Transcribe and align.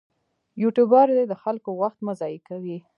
یوټوبر 0.61 1.07
دې 1.17 1.25
د 1.31 1.33
خلکو 1.43 1.69
وخت 1.81 1.99
مه 2.05 2.13
ضایع 2.21 2.39
کوي. 2.47 2.77